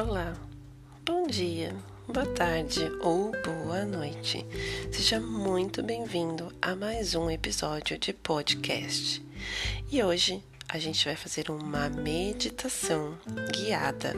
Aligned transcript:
Olá, 0.00 0.34
bom 1.04 1.26
dia, 1.26 1.76
boa 2.08 2.24
tarde 2.24 2.90
ou 3.02 3.32
boa 3.44 3.84
noite. 3.84 4.46
Seja 4.90 5.20
muito 5.20 5.82
bem-vindo 5.82 6.50
a 6.62 6.74
mais 6.74 7.14
um 7.14 7.30
episódio 7.30 7.98
de 7.98 8.14
podcast. 8.14 9.22
E 9.92 10.02
hoje 10.02 10.42
a 10.70 10.78
gente 10.78 11.04
vai 11.04 11.16
fazer 11.16 11.50
uma 11.50 11.90
meditação 11.90 13.18
guiada, 13.52 14.14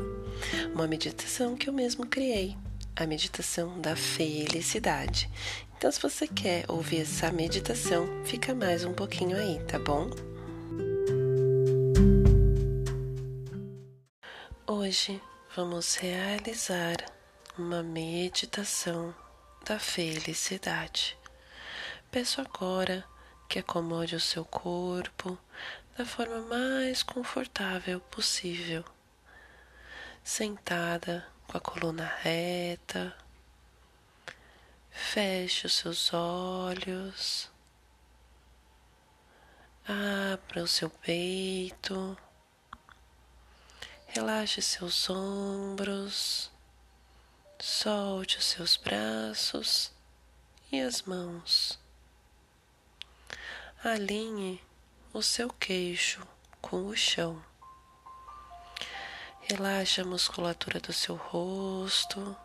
uma 0.73 0.87
meditação 0.87 1.57
que 1.57 1.69
eu 1.69 1.73
mesmo 1.73 2.07
criei, 2.07 2.57
a 2.95 3.05
meditação 3.05 3.81
da 3.81 3.97
felicidade. 3.97 5.29
Então, 5.77 5.91
se 5.91 6.01
você 6.01 6.29
quer 6.29 6.65
ouvir 6.69 7.01
essa 7.01 7.33
meditação, 7.33 8.07
fica 8.25 8.55
mais 8.55 8.85
um 8.85 8.93
pouquinho 8.93 9.37
aí, 9.37 9.59
tá 9.65 9.81
bom? 9.81 10.09
Hoje 14.65 15.21
vamos 15.55 15.97
realizar 15.97 16.97
uma 17.59 17.83
meditação 17.83 19.15
da 19.67 19.79
felicidade. 19.79 21.19
Peço 22.11 22.41
agora 22.41 23.05
que 23.47 23.59
acomode 23.59 24.17
o 24.17 24.21
seu 24.21 24.47
corpo 24.47 25.39
da 25.97 26.07
forma 26.07 26.41
mais 26.41 27.03
confortável 27.03 28.01
possível, 28.01 28.83
sentada 30.25 31.27
com 31.47 31.59
a 31.59 31.61
coluna 31.61 32.11
reta. 32.23 33.15
Feche 34.91 35.67
os 35.67 35.75
seus 35.75 36.15
olhos, 36.15 37.51
abra 39.87 40.63
o 40.63 40.69
seu 40.69 40.89
peito. 40.89 42.17
Relaxe 44.15 44.61
seus 44.61 45.09
ombros, 45.09 46.51
solte 47.59 48.37
os 48.37 48.45
seus 48.45 48.77
braços 48.77 49.91
e 50.71 50.83
as 50.83 51.01
mãos. 51.01 51.79
Alinhe 53.83 54.63
o 55.15 55.23
seu 55.23 55.49
queixo 55.49 56.21
com 56.61 56.89
o 56.89 56.95
chão. 56.95 57.43
Relaxe 59.41 60.03
a 60.03 60.05
musculatura 60.05 60.79
do 60.79 60.93
seu 60.93 61.17
rosto, 61.17 62.37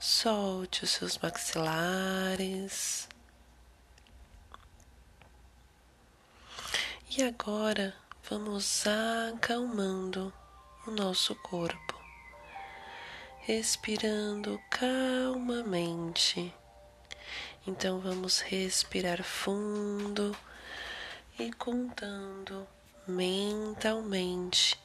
solte 0.00 0.84
os 0.84 0.90
seus 0.90 1.18
maxilares. 1.18 3.06
E 7.10 7.22
agora 7.22 7.94
vamos 8.22 8.86
acalmando 8.86 10.32
o 10.84 10.90
nosso 10.90 11.36
corpo, 11.36 11.94
respirando 13.42 14.60
calmamente. 14.68 16.52
Então 17.64 18.00
vamos 18.00 18.40
respirar 18.40 19.22
fundo 19.22 20.36
e 21.38 21.52
contando 21.52 22.66
mentalmente 23.06 24.76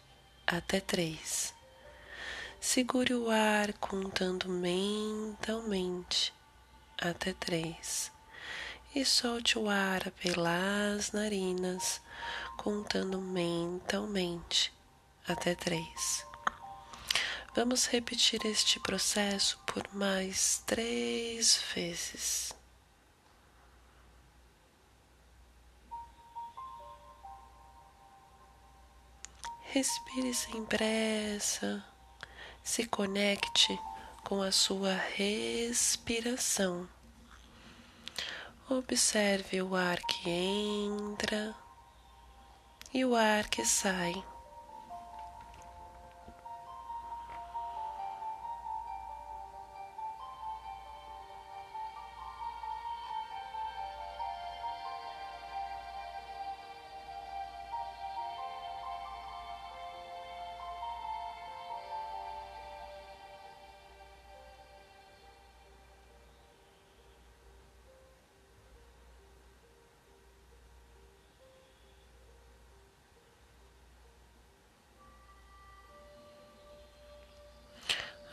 até 0.46 0.80
três. 0.80 1.52
Segure 2.60 3.16
o 3.16 3.32
ar 3.32 3.74
contando 3.74 4.48
mentalmente 4.50 6.32
até 7.00 7.34
três 7.34 8.12
e 8.94 9.04
solte 9.04 9.58
o 9.58 9.68
ar 9.68 10.12
pelas 10.12 11.12
narinas 11.12 12.00
contando 12.56 13.20
mentalmente 13.20 14.77
até 15.28 15.54
três. 15.56 16.26
Vamos 17.56 17.88
repetir 17.88 18.46
este 18.46 18.80
processo 18.80 19.60
por 19.66 19.84
mais 19.94 20.62
três 20.66 21.60
vezes. 21.74 22.54
Respire 29.70 30.34
sem 30.34 30.64
pressa, 30.66 31.84
se 32.64 32.86
conecte 32.86 33.78
com 34.24 34.42
a 34.42 34.52
sua 34.52 34.94
respiração. 34.94 36.88
Observe 38.70 39.62
o 39.62 39.76
ar 39.76 39.98
que 39.98 40.30
entra 40.30 41.56
e 42.94 43.04
o 43.04 43.16
ar 43.16 43.48
que 43.50 43.66
sai. 43.66 44.14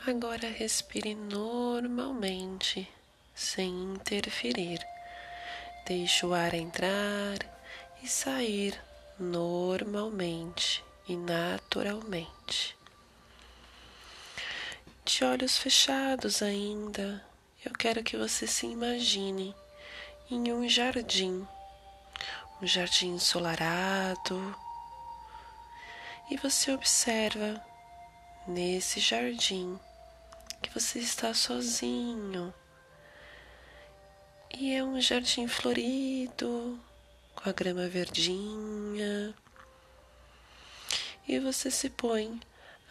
Agora 0.06 0.50
respire 0.50 1.14
normalmente, 1.14 2.86
sem 3.34 3.70
interferir. 3.84 4.78
Deixe 5.86 6.26
o 6.26 6.34
ar 6.34 6.52
entrar 6.52 7.38
e 8.02 8.06
sair 8.06 8.78
normalmente 9.18 10.84
e 11.08 11.16
naturalmente. 11.16 12.76
De 15.06 15.24
olhos 15.24 15.56
fechados 15.56 16.42
ainda, 16.42 17.24
eu 17.64 17.72
quero 17.72 18.04
que 18.04 18.18
você 18.18 18.46
se 18.46 18.66
imagine 18.66 19.54
em 20.30 20.52
um 20.52 20.68
jardim, 20.68 21.48
um 22.60 22.66
jardim 22.66 23.14
ensolarado, 23.14 24.54
e 26.30 26.36
você 26.36 26.72
observa 26.72 27.58
nesse 28.46 29.00
jardim 29.00 29.80
que 30.64 30.72
você 30.72 30.98
está 30.98 31.34
sozinho. 31.34 32.52
E 34.50 34.74
é 34.74 34.82
um 34.82 34.98
jardim 34.98 35.46
florido, 35.46 36.80
com 37.34 37.50
a 37.50 37.52
grama 37.52 37.86
verdinha. 37.86 39.34
E 41.28 41.38
você 41.38 41.70
se 41.70 41.90
põe 41.90 42.40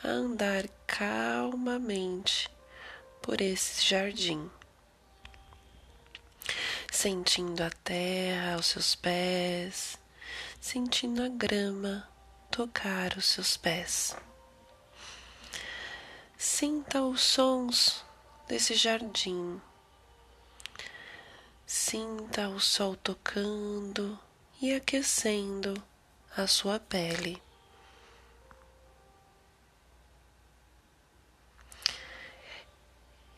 a 0.03 0.07
andar 0.07 0.67
calmamente 0.85 2.47
por 3.23 3.41
esse 3.41 3.83
jardim, 3.83 4.51
sentindo 6.91 7.63
a 7.63 7.71
terra 7.71 8.55
aos 8.55 8.67
seus 8.67 8.93
pés, 8.93 9.97
sentindo 10.61 11.23
a 11.23 11.29
grama 11.29 12.07
tocar 12.51 13.17
os 13.17 13.25
seus 13.25 13.57
pés. 13.57 14.15
Sinta 16.45 17.01
os 17.01 17.21
sons 17.21 18.03
desse 18.49 18.75
jardim. 18.75 19.61
Sinta 21.65 22.49
o 22.49 22.59
sol 22.59 22.97
tocando 22.97 24.19
e 24.61 24.73
aquecendo 24.73 25.81
a 26.35 26.45
sua 26.45 26.81
pele. 26.81 27.41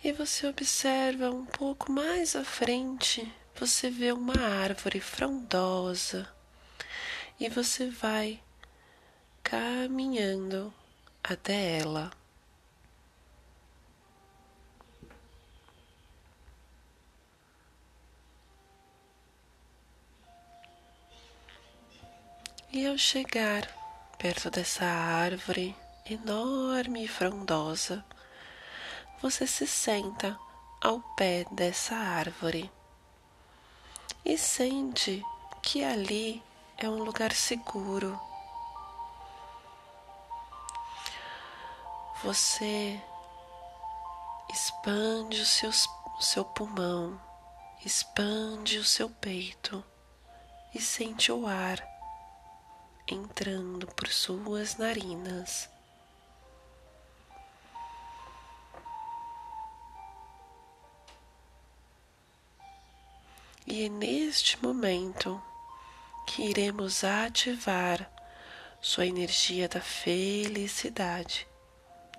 E 0.04 0.12
você 0.12 0.48
observa 0.48 1.30
um 1.30 1.46
pouco 1.46 1.92
mais 1.92 2.36
à 2.36 2.44
frente, 2.44 3.32
você 3.54 3.92
vê 3.92 4.12
uma 4.14 4.42
árvore 4.64 5.00
frondosa 5.00 6.28
e 7.40 7.50
você 7.50 7.88
vai 7.88 8.42
caminhando 9.44 10.74
até 11.24 11.78
ela. 11.78 12.12
E 22.78 22.86
ao 22.88 22.98
chegar 22.98 23.66
perto 24.18 24.52
dessa 24.52 24.84
árvore 24.84 25.74
enorme 26.06 27.06
e 27.06 27.08
frondosa, 27.08 28.04
você 29.22 29.48
se 29.48 29.66
senta 29.66 30.38
ao 30.82 31.00
pé 31.16 31.46
dessa 31.52 31.96
árvore 31.96 32.70
e 34.26 34.38
sente 34.38 35.24
que 35.62 35.86
ali 35.86 36.44
é 36.78 36.90
um 36.90 37.02
lugar 37.02 37.32
seguro. 37.32 38.20
você 42.26 43.00
expande 44.52 45.40
o 45.40 45.46
seu, 45.46 45.70
o 45.70 46.22
seu 46.22 46.44
pulmão, 46.44 47.22
expande 47.86 48.80
o 48.80 48.84
seu 48.84 49.10
peito 49.10 49.82
e 50.74 50.82
sente 50.82 51.32
o 51.32 51.48
ar 51.48 51.95
entrando 53.08 53.88
por 53.88 54.08
suas 54.08 54.78
narinas. 54.78 55.70
E 63.68 63.86
é 63.86 63.90
neste 63.90 64.62
momento 64.64 65.42
que 66.28 66.44
iremos 66.44 67.04
ativar 67.04 68.10
sua 68.82 69.08
energia 69.08 69.68
da 69.68 69.82
felicidade 69.82 71.48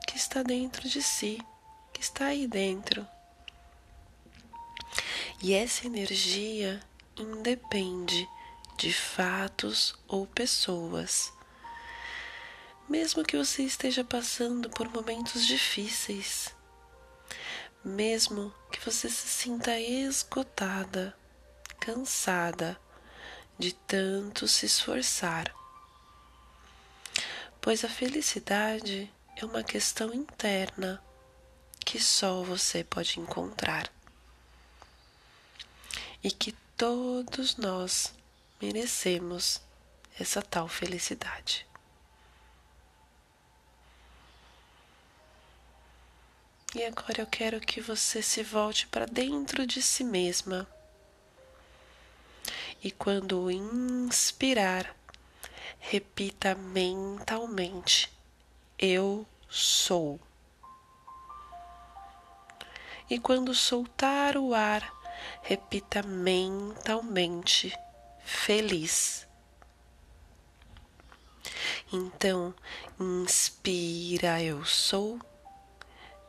que 0.06 0.16
está 0.16 0.42
dentro 0.42 0.88
de 0.88 1.02
si, 1.02 1.40
que 1.92 2.00
está 2.00 2.26
aí 2.26 2.46
dentro. 2.46 3.06
E 5.42 5.54
essa 5.54 5.86
energia 5.86 6.80
independe 7.16 8.28
de 8.76 8.92
fatos 8.92 9.94
ou 10.06 10.26
pessoas. 10.26 11.32
Mesmo 12.88 13.24
que 13.24 13.36
você 13.36 13.62
esteja 13.62 14.04
passando 14.04 14.70
por 14.70 14.88
momentos 14.88 15.46
difíceis, 15.46 16.54
mesmo 17.84 18.54
que 18.70 18.78
você 18.80 19.08
se 19.08 19.26
sinta 19.26 19.78
esgotada, 19.78 21.16
cansada 21.80 22.78
de 23.58 23.72
tanto 23.72 24.46
se 24.46 24.66
esforçar. 24.66 25.54
Pois 27.60 27.84
a 27.84 27.88
felicidade 27.88 29.12
é 29.36 29.44
uma 29.44 29.64
questão 29.64 30.12
interna 30.14 31.02
que 31.84 32.00
só 32.00 32.42
você 32.42 32.84
pode 32.84 33.18
encontrar 33.18 33.90
e 36.22 36.30
que 36.30 36.52
todos 36.76 37.56
nós 37.56 38.12
merecemos 38.60 39.60
essa 40.18 40.40
tal 40.40 40.68
felicidade. 40.68 41.66
E 46.74 46.84
agora 46.84 47.22
eu 47.22 47.26
quero 47.26 47.58
que 47.58 47.80
você 47.80 48.20
se 48.20 48.42
volte 48.42 48.86
para 48.88 49.06
dentro 49.06 49.66
de 49.66 49.80
si 49.80 50.04
mesma. 50.04 50.68
E 52.82 52.90
quando 52.90 53.50
inspirar, 53.50 54.94
repita 55.78 56.54
mentalmente: 56.54 58.12
Eu 58.78 59.26
sou. 59.48 60.20
E 63.08 63.18
quando 63.18 63.54
soltar 63.54 64.36
o 64.36 64.52
ar, 64.52 64.92
repita 65.42 66.02
mentalmente: 66.02 67.72
feliz. 68.26 69.24
Então, 71.92 72.52
inspira, 72.98 74.42
eu 74.42 74.64
sou, 74.64 75.20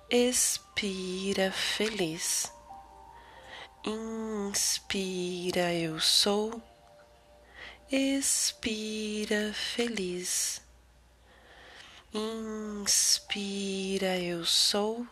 expira, 0.08 1.52
feliz. 1.52 2.54
Inspira, 3.84 5.74
eu 5.74 6.00
sou, 6.00 6.62
expira, 7.92 9.52
feliz. 9.54 10.62
Inspira, 12.14 14.20
eu 14.20 14.46
sou, 14.46 15.08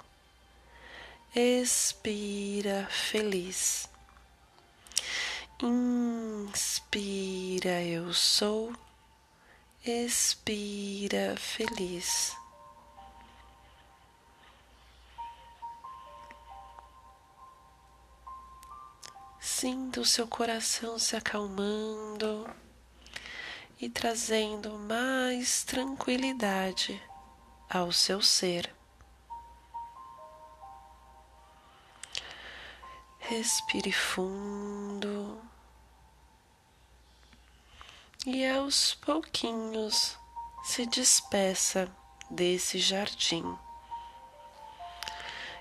expira, 1.36 2.88
feliz. 2.92 3.90
Inspira, 6.48 6.52
eu 7.82 8.14
sou, 8.14 8.74
expira, 9.86 11.38
feliz. 11.38 12.36
Sinta 19.40 20.02
o 20.02 20.06
seu 20.06 20.28
coração 20.28 21.00
se 21.00 21.16
acalmando 21.16 22.54
e 23.80 23.90
trazendo 23.90 24.78
mais 24.78 25.64
tranquilidade 25.64 27.02
ao 27.70 27.94
seu 27.94 28.22
ser. 28.22 28.76
Respire 33.28 33.92
fundo 33.92 35.42
e 38.24 38.48
aos 38.48 38.94
pouquinhos 38.94 40.16
se 40.64 40.86
despeça 40.86 41.90
desse 42.30 42.78
jardim, 42.78 43.58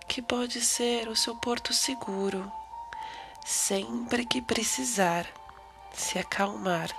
que 0.06 0.20
pode 0.20 0.60
ser 0.60 1.08
o 1.08 1.16
seu 1.16 1.36
porto 1.36 1.72
seguro 1.72 2.52
sempre 3.46 4.26
que 4.26 4.42
precisar 4.42 5.26
se 5.90 6.18
acalmar 6.18 6.90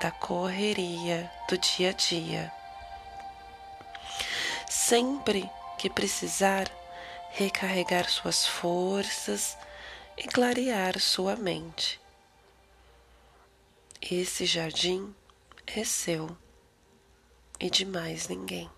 da 0.00 0.10
correria 0.10 1.30
do 1.46 1.58
dia 1.58 1.90
a 1.90 1.92
dia. 1.92 2.52
Sempre 4.66 5.50
que 5.76 5.90
precisar 5.90 6.70
recarregar 7.32 8.08
suas 8.08 8.46
forças 8.46 9.58
e 10.16 10.24
clarear 10.24 10.98
sua 10.98 11.36
mente. 11.36 12.00
Esse 14.00 14.46
jardim 14.46 15.14
é 15.66 15.84
seu 15.84 16.36
e 17.58 17.68
de 17.68 17.84
mais 17.84 18.28
ninguém. 18.28 18.70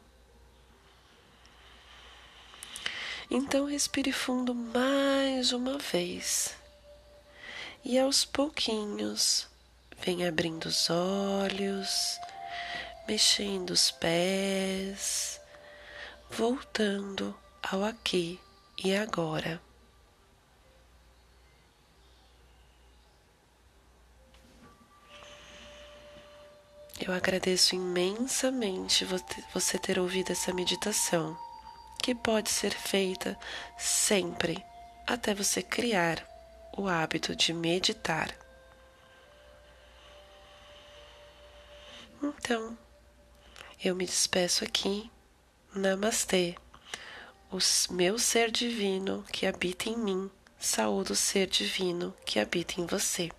Então 3.31 3.67
respire 3.67 4.11
fundo 4.11 4.55
mais 4.55 5.53
uma 5.53 5.77
vez 5.79 6.57
e 7.85 7.99
aos 7.99 8.25
pouquinhos 8.25 9.47
vem 10.01 10.27
abrindo 10.27 10.67
os 10.67 10.91
olhos, 10.91 12.19
mexendo 13.07 13.71
os 13.71 13.91
pés, 13.91 15.41
voltando 16.31 17.37
ao 17.63 17.85
aqui 17.85 18.41
e 18.83 18.95
agora. 18.95 19.68
Eu 27.09 27.15
agradeço 27.15 27.75
imensamente 27.75 29.03
você 29.55 29.79
ter 29.79 29.99
ouvido 29.99 30.31
essa 30.31 30.53
meditação, 30.53 31.39
que 32.03 32.15
pode 32.15 32.51
ser 32.51 32.71
feita 32.71 33.35
sempre 33.79 34.63
até 35.07 35.33
você 35.33 35.63
criar 35.63 36.23
o 36.77 36.87
hábito 36.87 37.35
de 37.35 37.55
meditar. 37.55 38.31
Então, 42.23 42.77
eu 43.83 43.97
me 43.97 44.05
despeço 44.05 44.63
aqui. 44.63 45.11
Namastê. 45.75 46.57
O 47.51 47.57
meu 47.91 48.19
ser 48.19 48.51
divino 48.51 49.25
que 49.33 49.47
habita 49.47 49.89
em 49.89 49.97
mim, 49.97 50.31
saúde 50.61 51.13
o 51.13 51.17
ser 51.17 51.47
divino 51.47 52.15
que 52.27 52.39
habita 52.39 52.79
em 52.79 52.85
você. 52.85 53.31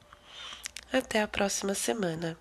Até 0.91 1.21
a 1.21 1.27
próxima 1.27 1.75
semana. 1.75 2.35